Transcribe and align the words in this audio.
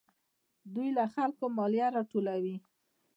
دوی 0.73 0.89
له 0.97 1.05
خلکو 1.15 1.45
مالیه 1.57 1.87
راټولوي. 1.95 2.55